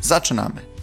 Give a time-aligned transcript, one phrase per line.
[0.00, 0.78] Zaczynamy.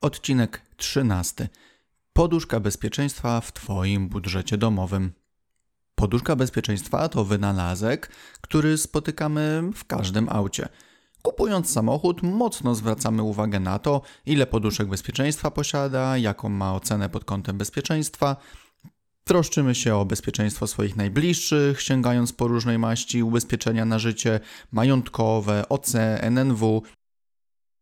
[0.00, 1.48] Odcinek 13.
[2.12, 5.12] Poduszka bezpieczeństwa w Twoim budżecie domowym.
[5.94, 10.68] Poduszka bezpieczeństwa to wynalazek, który spotykamy w każdym aucie.
[11.22, 17.24] Kupując samochód, mocno zwracamy uwagę na to, ile poduszek bezpieczeństwa posiada, jaką ma ocenę pod
[17.24, 18.36] kątem bezpieczeństwa.
[19.24, 24.40] Troszczymy się o bezpieczeństwo swoich najbliższych, sięgając po różnej maści ubezpieczenia na życie,
[24.72, 26.82] majątkowe, OC, NNW.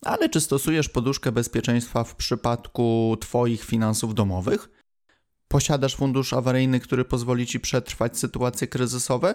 [0.05, 4.69] Ale czy stosujesz poduszkę bezpieczeństwa w przypadku Twoich finansów domowych?
[5.49, 9.35] Posiadasz fundusz awaryjny, który pozwoli Ci przetrwać sytuacje kryzysowe?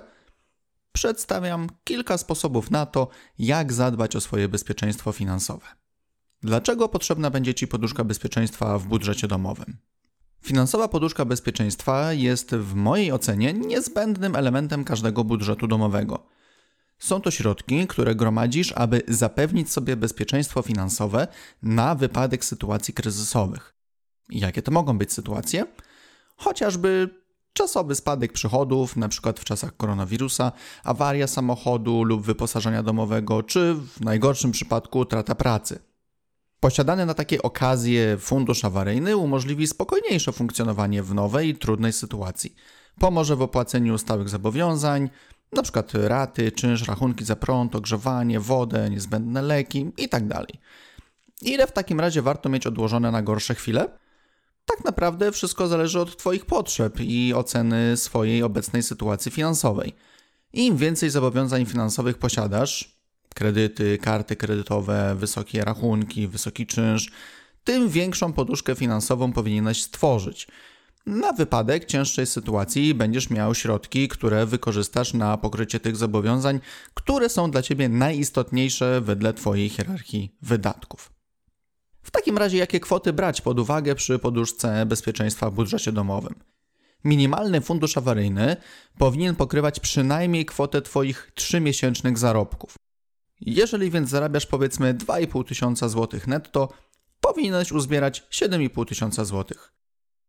[0.92, 3.08] Przedstawiam kilka sposobów na to,
[3.39, 5.66] jak zadbać o swoje bezpieczeństwo finansowe.
[6.44, 9.78] Dlaczego potrzebna będzie Ci poduszka bezpieczeństwa w budżecie domowym?
[10.42, 16.28] Finansowa poduszka bezpieczeństwa jest w mojej ocenie niezbędnym elementem każdego budżetu domowego.
[17.00, 21.28] Są to środki, które gromadzisz, aby zapewnić sobie bezpieczeństwo finansowe
[21.64, 23.76] na wypadek sytuacji kryzysowych.
[24.30, 25.66] Jakie to mogą być sytuacje?
[26.36, 27.20] Chociażby
[27.54, 29.34] Czasowy spadek przychodów, np.
[29.38, 30.52] w czasach koronawirusa,
[30.84, 35.80] awaria samochodu lub wyposażenia domowego, czy w najgorszym przypadku utrata pracy.
[36.60, 42.56] Posiadany na takie okazje fundusz awaryjny umożliwi spokojniejsze funkcjonowanie w nowej trudnej sytuacji.
[43.00, 45.10] Pomoże w opłaceniu stałych zobowiązań,
[45.54, 45.84] np.
[45.94, 50.28] raty, czynsz, rachunki za prąd, ogrzewanie, wodę, niezbędne leki itd.
[50.36, 50.48] Tak
[51.42, 54.01] Ile w takim razie warto mieć odłożone na gorsze chwile?
[54.66, 59.94] Tak naprawdę wszystko zależy od Twoich potrzeb i oceny swojej obecnej sytuacji finansowej.
[60.54, 63.02] Im więcej zobowiązań finansowych posiadasz,
[63.36, 67.11] kredyty, karty kredytowe, wysokie rachunki, wysoki czynsz,
[67.64, 70.48] tym większą poduszkę finansową powinieneś stworzyć.
[71.05, 76.60] Na wypadek cięższej sytuacji będziesz miał środki, które wykorzystasz na pokrycie tych zobowiązań,
[76.93, 81.20] które są dla Ciebie najistotniejsze wedle Twojej hierarchii wydatków.
[82.04, 86.36] W takim razie jakie kwoty brać pod uwagę przy poduszce bezpieczeństwa w budżecie domowym?
[87.04, 88.58] Minimalny fundusz awaryjny
[88.98, 92.76] powinien pokrywać przynajmniej kwotę Twoich 3-miesięcznych zarobków.
[93.42, 96.70] Jeżeli więc zarabiasz powiedzmy 2,5 tysiąca złotych netto,
[97.22, 99.73] powinieneś uzbierać 7,5 tysiąca złotych.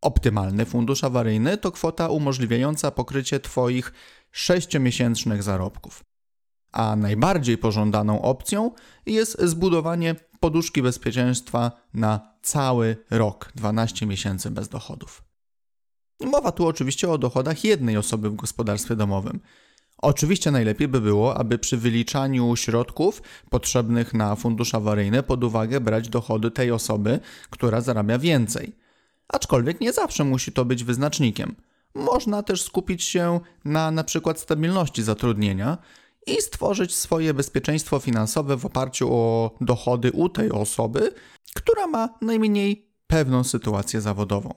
[0.00, 3.92] Optymalny fundusz awaryjny to kwota umożliwiająca pokrycie Twoich
[4.34, 6.04] 6-miesięcznych zarobków.
[6.72, 8.70] A najbardziej pożądaną opcją
[9.06, 15.22] jest zbudowanie poduszki bezpieczeństwa na cały rok 12 miesięcy bez dochodów.
[16.20, 19.40] Mowa tu oczywiście o dochodach jednej osoby w gospodarstwie domowym.
[19.98, 26.08] Oczywiście najlepiej by było, aby przy wyliczaniu środków potrzebnych na fundusz awaryjny pod uwagę brać
[26.08, 28.72] dochody tej osoby, która zarabia więcej.
[29.28, 31.54] Aczkolwiek nie zawsze musi to być wyznacznikiem.
[31.94, 35.78] Można też skupić się na na przykład stabilności zatrudnienia
[36.26, 41.12] i stworzyć swoje bezpieczeństwo finansowe w oparciu o dochody u tej osoby,
[41.54, 44.54] która ma najmniej pewną sytuację zawodową.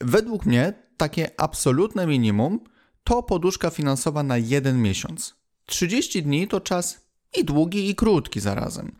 [0.00, 2.60] Według mnie takie absolutne minimum
[3.04, 5.34] to poduszka finansowa na jeden miesiąc.
[5.66, 7.00] 30 dni to czas
[7.36, 8.96] i długi, i krótki zarazem.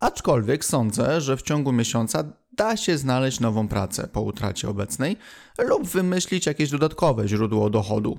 [0.00, 5.16] Aczkolwiek sądzę, że w ciągu miesiąca da się znaleźć nową pracę po utracie obecnej
[5.58, 8.18] lub wymyślić jakieś dodatkowe źródło dochodu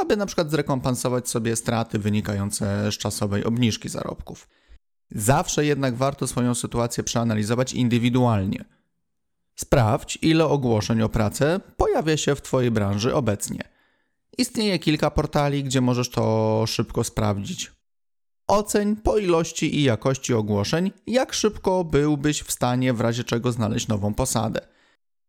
[0.00, 4.48] aby na przykład zrekompensować sobie straty wynikające z czasowej obniżki zarobków.
[5.10, 8.64] Zawsze jednak warto swoją sytuację przeanalizować indywidualnie.
[9.56, 13.62] Sprawdź, ile ogłoszeń o pracę pojawia się w Twojej branży obecnie.
[14.38, 17.72] Istnieje kilka portali, gdzie możesz to szybko sprawdzić.
[18.46, 23.88] Oceń po ilości i jakości ogłoszeń, jak szybko byłbyś w stanie w razie czego znaleźć
[23.88, 24.60] nową posadę.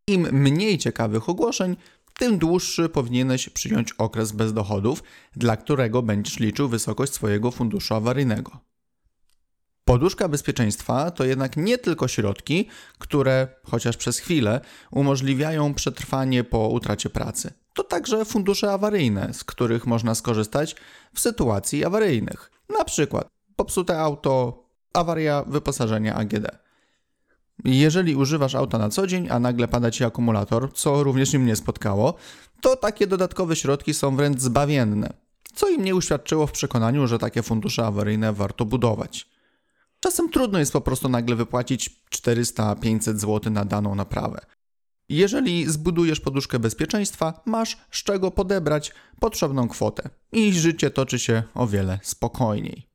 [0.08, 1.76] Im mniej ciekawych ogłoszeń,
[2.18, 5.04] tym dłuższy powinieneś przyjąć okres bez dochodów,
[5.36, 8.60] dla którego będziesz liczył wysokość swojego funduszu awaryjnego.
[9.86, 12.68] Poduszka bezpieczeństwa to jednak nie tylko środki,
[12.98, 14.62] które, chociaż przez chwilę,
[14.92, 17.54] umożliwiają przetrwanie po utracie pracy.
[17.74, 20.76] To także fundusze awaryjne, z których można skorzystać
[21.14, 22.52] w sytuacji awaryjnych.
[22.80, 24.64] Na przykład popsute auto,
[24.94, 26.67] awaria wyposażenia AGD.
[27.66, 31.56] Jeżeli używasz auta na co dzień, a nagle pada ci akumulator, co również im nie
[31.56, 32.14] spotkało,
[32.62, 35.14] to takie dodatkowe środki są wręcz zbawienne,
[35.54, 39.28] co im nie uświadczyło w przekonaniu, że takie fundusze awaryjne warto budować.
[40.00, 44.40] Czasem trudno jest po prostu nagle wypłacić 400-500 zł na daną naprawę.
[45.10, 51.68] Jeżeli zbudujesz poduszkę bezpieczeństwa, masz z czego podebrać potrzebną kwotę i życie toczy się o
[51.68, 52.88] wiele spokojniej.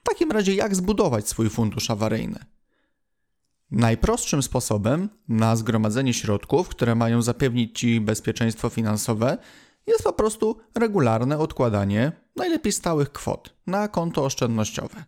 [0.00, 2.44] W takim razie, jak zbudować swój fundusz awaryjny?
[3.70, 9.38] Najprostszym sposobem na zgromadzenie środków, które mają zapewnić Ci bezpieczeństwo finansowe,
[9.86, 15.04] jest po prostu regularne odkładanie najlepiej stałych kwot na konto oszczędnościowe.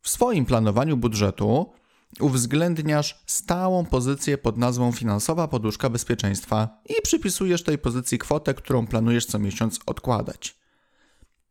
[0.00, 1.72] W swoim planowaniu budżetu
[2.20, 9.26] uwzględniasz stałą pozycję pod nazwą finansowa poduszka bezpieczeństwa i przypisujesz tej pozycji kwotę, którą planujesz
[9.26, 10.63] co miesiąc odkładać.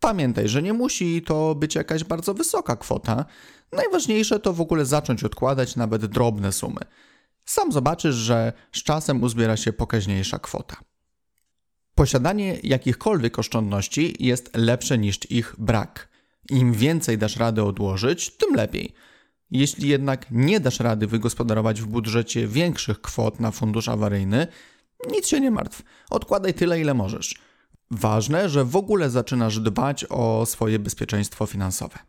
[0.03, 3.25] Pamiętaj, że nie musi to być jakaś bardzo wysoka kwota.
[3.71, 6.81] Najważniejsze to w ogóle zacząć odkładać nawet drobne sumy.
[7.45, 10.77] Sam zobaczysz, że z czasem uzbiera się pokaźniejsza kwota.
[11.95, 16.09] Posiadanie jakichkolwiek oszczędności jest lepsze niż ich brak.
[16.49, 18.93] Im więcej dasz rady odłożyć, tym lepiej.
[19.51, 24.47] Jeśli jednak nie dasz rady wygospodarować w budżecie większych kwot na fundusz awaryjny,
[25.11, 25.81] nic się nie martw.
[26.09, 27.52] Odkładaj tyle, ile możesz.
[27.95, 31.99] Ważne, że w ogóle zaczynasz dbać o swoje bezpieczeństwo finansowe.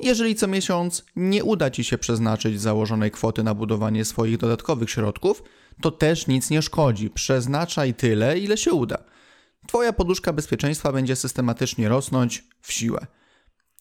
[0.00, 5.42] Jeżeli co miesiąc nie uda Ci się przeznaczyć założonej kwoty na budowanie swoich dodatkowych środków,
[5.82, 7.10] to też nic nie szkodzi.
[7.10, 8.98] Przeznaczaj tyle, ile się uda.
[9.66, 13.06] Twoja poduszka bezpieczeństwa będzie systematycznie rosnąć w siłę.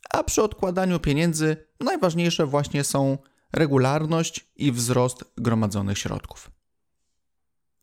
[0.10, 3.18] A przy odkładaniu pieniędzy najważniejsze właśnie są
[3.54, 6.52] regularność i wzrost gromadzonych środków.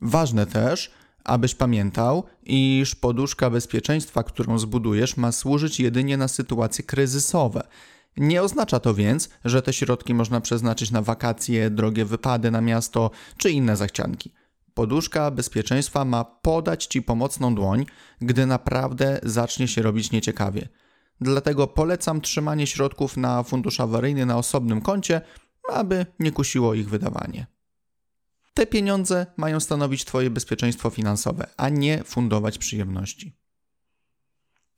[0.00, 0.90] Ważne też,
[1.26, 7.69] abyś pamiętał, iż poduszka bezpieczeństwa, którą zbudujesz, ma służyć jedynie na sytuacje kryzysowe.
[8.17, 13.11] Nie oznacza to więc, że te środki można przeznaczyć na wakacje, drogie wypady na miasto
[13.37, 14.32] czy inne zachcianki.
[14.75, 17.87] Poduszka bezpieczeństwa ma podać ci pomocną dłoń,
[18.20, 20.69] gdy naprawdę zacznie się robić nieciekawie.
[21.20, 25.20] Dlatego polecam trzymanie środków na fundusz awaryjny na osobnym koncie,
[25.73, 27.46] aby nie kusiło ich wydawanie.
[28.56, 33.36] Te pieniądze mają stanowić Twoje bezpieczeństwo finansowe, a nie fundować przyjemności.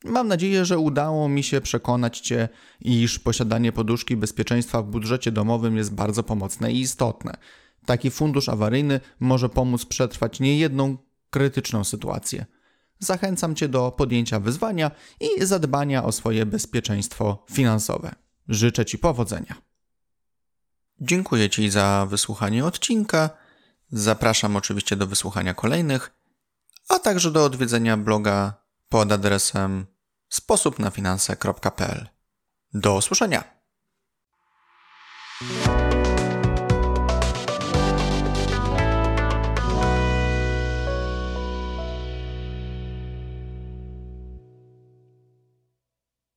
[0.04, 2.48] Mam nadzieję, że udało mi się przekonać Cię,
[2.80, 7.34] iż posiadanie poduszki bezpieczeństwa w budżecie domowym jest bardzo pomocne i istotne.
[7.86, 10.96] Taki fundusz awaryjny może pomóc przetrwać niejedną
[11.30, 12.46] krytyczną sytuację.
[12.98, 14.90] Zachęcam Cię do podjęcia wyzwania
[15.20, 18.14] i zadbania o swoje bezpieczeństwo finansowe.
[18.48, 19.54] Życzę Ci powodzenia.
[21.00, 23.47] Dziękuję Ci za wysłuchanie odcinka.
[23.90, 26.10] Zapraszam oczywiście do wysłuchania kolejnych,
[26.88, 28.54] a także do odwiedzenia bloga
[28.88, 29.86] pod adresem
[30.28, 32.08] sposobnafinanse.pl.
[32.74, 33.57] Do usłyszenia!